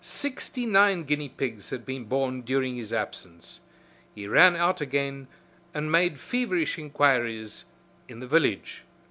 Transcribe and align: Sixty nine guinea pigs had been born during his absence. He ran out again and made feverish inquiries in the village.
Sixty 0.03 0.65
nine 0.65 1.03
guinea 1.03 1.29
pigs 1.29 1.69
had 1.69 1.85
been 1.85 2.05
born 2.05 2.41
during 2.41 2.75
his 2.75 2.91
absence. 2.91 3.59
He 4.15 4.25
ran 4.27 4.55
out 4.55 4.81
again 4.81 5.27
and 5.75 5.91
made 5.91 6.19
feverish 6.19 6.79
inquiries 6.79 7.65
in 8.07 8.19
the 8.19 8.25
village. 8.25 8.81